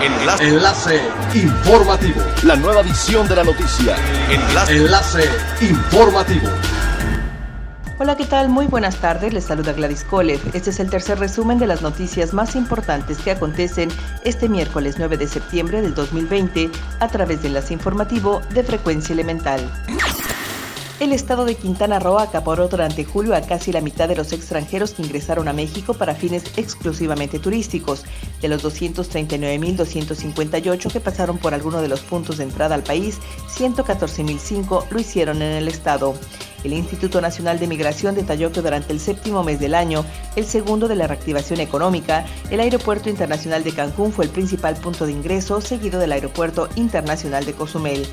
Enlace. 0.00 0.48
Enlace 0.48 1.00
informativo. 1.34 2.20
La 2.44 2.54
nueva 2.54 2.82
edición 2.82 3.26
de 3.26 3.34
la 3.34 3.42
noticia. 3.42 3.96
Enlace. 4.30 4.76
Enlace 4.76 5.24
informativo. 5.60 6.48
Hola, 7.98 8.16
¿qué 8.16 8.24
tal? 8.24 8.48
Muy 8.48 8.66
buenas 8.66 8.96
tardes. 8.96 9.32
Les 9.32 9.44
saluda 9.44 9.72
Gladys 9.72 10.04
Kolev. 10.04 10.40
Este 10.54 10.70
es 10.70 10.78
el 10.78 10.88
tercer 10.88 11.18
resumen 11.18 11.58
de 11.58 11.66
las 11.66 11.82
noticias 11.82 12.32
más 12.32 12.54
importantes 12.54 13.18
que 13.18 13.32
acontecen 13.32 13.88
este 14.24 14.48
miércoles 14.48 14.94
9 14.98 15.16
de 15.16 15.26
septiembre 15.26 15.82
del 15.82 15.94
2020 15.94 16.70
a 17.00 17.08
través 17.08 17.42
de 17.42 17.48
Enlace 17.48 17.74
Informativo 17.74 18.40
de 18.50 18.62
Frecuencia 18.62 19.14
Elemental. 19.14 19.60
El 21.00 21.12
estado 21.12 21.44
de 21.44 21.54
Quintana 21.54 22.00
Roo 22.00 22.18
acaparó 22.18 22.66
durante 22.66 23.04
julio 23.04 23.36
a 23.36 23.40
casi 23.40 23.70
la 23.70 23.80
mitad 23.80 24.08
de 24.08 24.16
los 24.16 24.32
extranjeros 24.32 24.94
que 24.94 25.02
ingresaron 25.02 25.46
a 25.46 25.52
México 25.52 25.94
para 25.94 26.16
fines 26.16 26.42
exclusivamente 26.56 27.38
turísticos. 27.38 28.02
De 28.42 28.48
los 28.48 28.64
239.258 28.64 30.90
que 30.90 30.98
pasaron 30.98 31.38
por 31.38 31.54
alguno 31.54 31.80
de 31.80 31.86
los 31.86 32.00
puntos 32.00 32.38
de 32.38 32.44
entrada 32.44 32.74
al 32.74 32.82
país, 32.82 33.18
114.005 33.56 34.86
lo 34.90 34.98
hicieron 34.98 35.40
en 35.40 35.52
el 35.52 35.68
estado. 35.68 36.14
El 36.64 36.72
Instituto 36.72 37.20
Nacional 37.20 37.60
de 37.60 37.68
Migración 37.68 38.16
detalló 38.16 38.50
que 38.50 38.60
durante 38.60 38.92
el 38.92 38.98
séptimo 38.98 39.44
mes 39.44 39.60
del 39.60 39.76
año, 39.76 40.04
el 40.34 40.46
segundo 40.46 40.88
de 40.88 40.96
la 40.96 41.06
reactivación 41.06 41.60
económica, 41.60 42.26
el 42.50 42.58
Aeropuerto 42.58 43.08
Internacional 43.08 43.62
de 43.62 43.70
Cancún 43.70 44.12
fue 44.12 44.24
el 44.24 44.32
principal 44.32 44.74
punto 44.74 45.06
de 45.06 45.12
ingreso, 45.12 45.60
seguido 45.60 46.00
del 46.00 46.10
Aeropuerto 46.10 46.68
Internacional 46.74 47.44
de 47.44 47.52
Cozumel. 47.52 48.04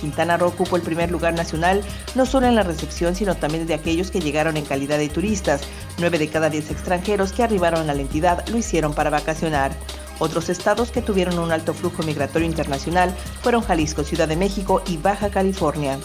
Quintana 0.00 0.36
Roo 0.36 0.48
ocupó 0.48 0.76
el 0.76 0.82
primer 0.82 1.10
lugar 1.10 1.34
nacional, 1.34 1.82
no 2.14 2.26
solo 2.26 2.46
en 2.46 2.54
la 2.54 2.62
recepción, 2.62 3.14
sino 3.14 3.34
también 3.34 3.66
de 3.66 3.74
aquellos 3.74 4.10
que 4.10 4.20
llegaron 4.20 4.56
en 4.56 4.64
calidad 4.64 4.98
de 4.98 5.08
turistas. 5.08 5.62
Nueve 5.98 6.18
de 6.18 6.28
cada 6.28 6.50
diez 6.50 6.70
extranjeros 6.70 7.32
que 7.32 7.42
arribaron 7.42 7.88
a 7.88 7.94
la 7.94 8.00
entidad 8.02 8.46
lo 8.48 8.58
hicieron 8.58 8.94
para 8.94 9.10
vacacionar. 9.10 9.72
Otros 10.18 10.48
estados 10.48 10.90
que 10.90 11.02
tuvieron 11.02 11.38
un 11.38 11.50
alto 11.50 11.74
flujo 11.74 12.02
migratorio 12.02 12.46
internacional 12.46 13.14
fueron 13.42 13.62
Jalisco, 13.62 14.04
Ciudad 14.04 14.28
de 14.28 14.36
México 14.36 14.82
y 14.86 14.96
Baja 14.96 15.30
California. 15.30 15.98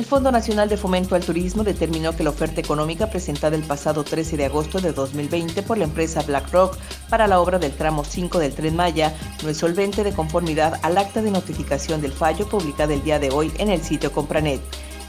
El 0.00 0.06
Fondo 0.06 0.32
Nacional 0.32 0.70
de 0.70 0.78
Fomento 0.78 1.14
al 1.14 1.22
Turismo 1.22 1.62
determinó 1.62 2.16
que 2.16 2.24
la 2.24 2.30
oferta 2.30 2.58
económica 2.58 3.10
presentada 3.10 3.54
el 3.54 3.64
pasado 3.64 4.02
13 4.02 4.38
de 4.38 4.46
agosto 4.46 4.80
de 4.80 4.94
2020 4.94 5.62
por 5.62 5.76
la 5.76 5.84
empresa 5.84 6.22
BlackRock 6.22 6.78
para 7.10 7.26
la 7.26 7.38
obra 7.38 7.58
del 7.58 7.72
tramo 7.72 8.02
5 8.02 8.38
del 8.38 8.54
Tren 8.54 8.74
Maya 8.74 9.14
no 9.42 9.50
es 9.50 9.58
solvente 9.58 10.02
de 10.02 10.14
conformidad 10.14 10.80
al 10.80 10.96
acta 10.96 11.20
de 11.20 11.30
notificación 11.30 12.00
del 12.00 12.12
fallo 12.12 12.48
publicada 12.48 12.94
el 12.94 13.02
día 13.02 13.18
de 13.18 13.28
hoy 13.28 13.52
en 13.58 13.68
el 13.68 13.82
sitio 13.82 14.10
Compranet. 14.10 14.62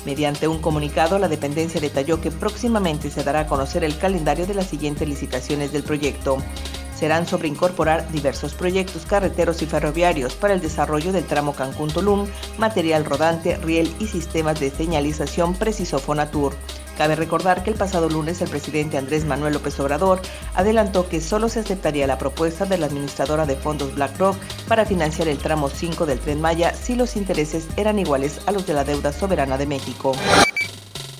Mediante 0.06 0.50
un 0.50 0.60
comunicado, 0.60 1.20
la 1.20 1.30
dependencia 1.30 1.80
detalló 1.80 2.20
que 2.20 2.30
próximamente 2.30 3.10
se 3.10 3.24
dará 3.24 3.42
a 3.42 3.48
conocer 3.48 3.86
el 3.86 3.98
calendario 3.98 4.46
de 4.46 4.56
las 4.56 4.68
siguientes 4.68 5.08
licitaciones 5.08 5.72
del 5.72 5.84
proyecto 5.84 6.40
serán 7.02 7.26
sobre 7.26 7.48
incorporar 7.48 8.08
diversos 8.12 8.54
proyectos 8.54 9.08
carreteros 9.08 9.64
y 9.64 9.66
ferroviarios 9.66 10.36
para 10.36 10.54
el 10.54 10.62
desarrollo 10.62 11.12
del 11.12 11.26
tramo 11.26 11.56
Cancún-Tulum, 11.56 12.28
material 12.60 13.06
rodante, 13.06 13.58
riel 13.58 13.92
y 13.98 14.06
sistemas 14.06 14.60
de 14.60 14.70
señalización 14.70 15.56
preciso 15.56 15.98
Fonatur. 15.98 16.54
Cabe 17.00 17.16
recordar 17.16 17.64
que 17.64 17.72
el 17.72 17.76
pasado 17.76 18.08
lunes 18.08 18.40
el 18.44 18.50
presidente 18.52 19.00
Andrés 19.00 19.26
Manuel 19.26 19.54
López 19.54 19.80
Obrador 19.80 20.22
adelantó 20.54 21.10
que 21.10 21.22
solo 21.22 21.50
se 21.50 21.62
aceptaría 21.62 22.06
la 22.06 22.20
propuesta 22.20 22.66
de 22.66 22.78
la 22.78 22.86
administradora 22.86 23.48
de 23.48 23.56
fondos 23.56 23.96
BlackRock 23.96 24.38
para 24.68 24.86
financiar 24.86 25.28
el 25.28 25.40
tramo 25.40 25.70
5 25.70 26.06
del 26.06 26.20
tren 26.20 26.40
Maya 26.40 26.76
si 26.76 26.96
los 26.96 27.16
intereses 27.16 27.68
eran 27.78 27.98
iguales 27.98 28.42
a 28.46 28.52
los 28.52 28.68
de 28.68 28.76
la 28.76 28.84
deuda 28.84 29.12
soberana 29.12 29.58
de 29.58 29.66
México. 29.66 30.12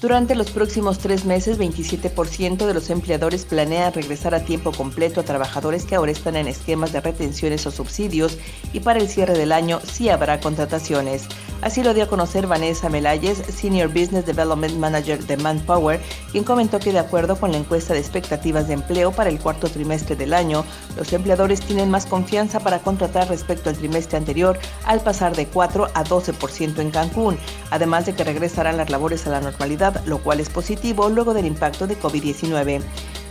Durante 0.02 0.34
los 0.34 0.50
próximos 0.50 0.98
tres 0.98 1.26
meses, 1.26 1.60
27% 1.60 2.66
de 2.66 2.74
los 2.74 2.90
empleadores 2.90 3.46
planean 3.46 3.94
regresar 3.94 4.34
a 4.34 4.44
tiempo 4.44 4.72
completo 4.72 5.22
a 5.22 5.24
trabajadores 5.24 5.86
que 5.86 5.94
ahora 5.94 6.12
están 6.12 6.36
en 6.36 6.48
esquemas 6.48 6.92
de 6.92 7.02
retenciones 7.02 7.68
o 7.68 7.72
subsidios 7.72 8.40
y 8.74 8.80
para 8.80 8.98
el 8.98 9.08
cierre 9.08 9.38
del 9.38 9.52
año 9.52 9.80
sí 9.84 10.10
habrá 10.10 10.40
contrataciones. 10.40 11.28
Así 11.62 11.84
lo 11.84 11.94
dio 11.94 12.06
a 12.06 12.08
conocer 12.08 12.48
Vanessa 12.48 12.90
Melayes, 12.90 13.38
Senior 13.38 13.88
Business 13.90 14.26
Development 14.26 14.74
Manager 14.78 15.24
de 15.24 15.38
Manpower, 15.38 16.02
quien 16.32 16.44
comentó 16.44 16.80
que 16.80 16.92
de 16.92 16.98
acuerdo 16.98 17.36
con 17.36 17.52
la 17.52 17.60
encuesta 17.60 17.94
de 17.94 18.00
expectativas 18.00 18.68
de 18.68 18.74
empleo 18.74 19.12
para 19.12 19.30
el 19.30 19.40
cuarto 19.40 19.70
trimestre 19.70 20.16
del 20.16 20.34
año, 20.34 20.66
los 20.98 21.14
empleadores 21.14 21.62
tienen 21.62 21.92
más 21.92 22.08
confianza 22.08 22.60
para 22.60 22.80
contratar 22.80 23.30
respecto 23.30 23.70
al 23.70 23.78
trimestre 23.78 24.18
anterior 24.18 24.58
al 24.86 25.02
pasar 25.02 25.36
de 25.36 25.46
4 25.46 25.90
a 25.94 26.04
12% 26.04 26.80
en 26.80 26.90
Cancún, 26.90 27.38
además 27.70 28.08
de 28.08 28.16
que 28.16 28.24
regresarán 28.24 28.78
las 28.78 28.90
labores 28.90 29.28
a 29.28 29.30
la 29.30 29.42
normalidad, 29.42 30.04
lo 30.06 30.18
cual 30.18 30.40
es 30.40 30.50
positivo 30.50 31.10
luego 31.10 31.36
del 31.36 31.46
impacto 31.46 31.86
de 31.86 32.00
COVID-19. 32.00 32.82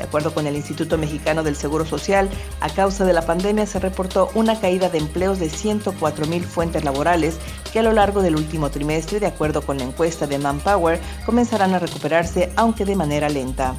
De 0.01 0.07
acuerdo 0.07 0.33
con 0.33 0.47
el 0.47 0.57
Instituto 0.57 0.97
Mexicano 0.97 1.43
del 1.43 1.55
Seguro 1.55 1.85
Social, 1.85 2.31
a 2.63 2.71
causa 2.71 3.05
de 3.05 3.13
la 3.13 3.27
pandemia 3.27 3.67
se 3.67 3.79
reportó 3.79 4.31
una 4.35 4.59
caída 4.59 4.89
de 4.89 4.97
empleos 4.97 5.39
de 5.39 5.51
104 5.51 6.25
mil 6.25 6.43
fuentes 6.43 6.85
laborales 6.85 7.37
que 7.71 7.81
a 7.81 7.83
lo 7.83 7.93
largo 7.93 8.23
del 8.23 8.37
último 8.37 8.71
trimestre, 8.71 9.21
de 9.21 9.27
acuerdo 9.27 9.61
con 9.61 9.77
la 9.77 9.85
encuesta 9.85 10.27
de 10.27 10.39
Manpower, 10.39 10.99
comenzarán 11.27 11.75
a 11.75 11.79
recuperarse, 11.79 12.51
aunque 12.57 12.87
de 12.87 12.97
manera 12.97 13.29
lenta. 13.29 13.75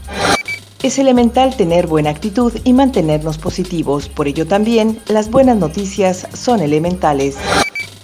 Es 0.84 1.00
elemental 1.00 1.58
tener 1.58 1.88
buena 1.88 2.12
actitud 2.12 2.54
y 2.64 2.74
mantenernos 2.74 3.40
positivos, 3.40 4.08
por 4.08 4.28
ello 4.28 4.46
también 4.46 5.00
las 5.08 5.32
buenas 5.32 5.58
noticias 5.58 6.28
son 6.34 6.60
elementales. 6.60 7.36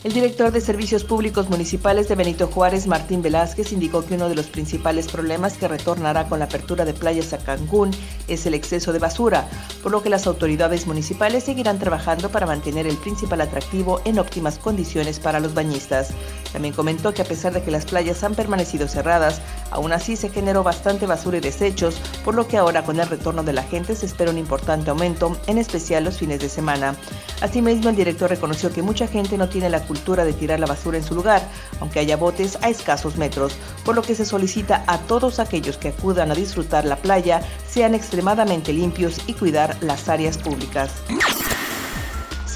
El 0.08 0.14
director 0.14 0.54
de 0.54 0.62
Servicios 0.62 1.04
Públicos 1.04 1.50
Municipales 1.50 2.08
de 2.08 2.16
Benito 2.16 2.48
Juárez, 2.48 2.88
Martín 2.88 3.22
Velázquez, 3.22 3.74
indicó 3.74 4.06
que 4.06 4.14
uno 4.14 4.30
de 4.30 4.36
los 4.36 4.48
principales 4.48 5.10
problemas 5.10 5.58
que 5.58 5.68
retornará 5.68 6.30
con 6.30 6.40
la 6.40 6.46
apertura 6.46 6.86
de 6.86 6.94
playas 6.94 7.34
a 7.34 7.40
Cancún 7.40 7.92
es 8.30 8.46
el 8.46 8.54
exceso 8.54 8.94
de 8.94 9.00
basura, 9.00 9.50
por 9.84 9.92
lo 9.92 10.02
que 10.02 10.10
las 10.10 10.26
autoridades 10.26 10.88
municipales 10.88 11.44
seguirán 11.44 11.78
trabajando 11.78 12.30
para 12.30 12.46
mantener 12.46 12.88
el 12.88 12.96
principal 12.96 13.42
atractivo 13.42 14.00
en 14.06 14.18
óptimas 14.18 14.60
condiciones 14.60 15.20
para 15.20 15.42
los 15.42 15.54
bañistas. 15.54 16.12
También 16.52 16.74
comentó 16.74 17.14
que 17.14 17.22
a 17.22 17.26
pesar 17.26 17.54
de 17.54 17.62
que 17.62 17.72
las 17.72 17.86
playas 17.86 18.24
han 18.24 18.36
permanecido 18.36 18.88
cerradas, 18.88 19.42
aún 19.72 19.92
así 19.92 20.16
se 20.16 20.30
generó 20.30 20.64
bastante 20.64 21.06
basura 21.06 21.38
y 21.38 21.42
desechos, 21.42 22.00
por 22.24 22.36
lo 22.36 22.48
que 22.48 22.58
ahora 22.58 22.84
con 22.84 23.00
el 23.00 23.08
retorno 23.08 23.44
de 23.44 23.54
la 23.54 23.64
gente 23.64 23.96
se 23.96 24.06
espera 24.06 24.32
un 24.32 24.38
importante 24.38 24.90
aumento, 24.90 25.38
en 25.48 25.58
especial 25.58 26.04
los 26.04 26.18
fines 26.18 26.40
de 26.40 26.50
semana. 26.50 26.96
Asimismo, 27.42 27.90
el 27.90 27.96
director 27.96 28.30
reconoció 28.30 28.72
que 28.72 28.82
mucha 28.82 29.08
gente 29.08 29.38
no 29.38 29.50
tiene 29.50 29.70
la 29.70 29.82
cultura 29.82 30.26
de 30.26 30.34
tirar 30.34 30.60
la 30.60 30.66
basura 30.66 30.98
en 30.98 31.04
su 31.04 31.16
lugar, 31.16 31.42
aunque 31.80 32.00
haya 32.00 32.18
botes 32.18 32.58
a 32.62 32.70
escasos 32.70 33.18
metros, 33.18 33.54
por 33.86 33.96
lo 33.96 34.02
que 34.02 34.16
se 34.16 34.26
solicita 34.26 34.84
a 34.88 35.00
todos 35.00 35.40
aquellos 35.40 35.78
que 35.78 35.90
acudan 35.90 36.32
a 36.32 36.36
disfrutar 36.36 36.86
la 36.86 36.96
playa 36.98 37.42
sean 37.70 37.94
extremadamente 37.94 38.74
limpios 38.74 39.20
y 39.28 39.34
cuidar 39.34 39.78
las 39.82 40.10
áreas 40.10 40.38
públicas. 40.38 40.92